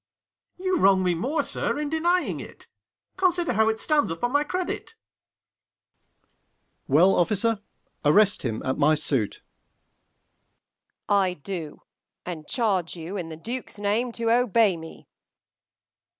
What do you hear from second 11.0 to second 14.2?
Off. I do; and charge you in the duke's name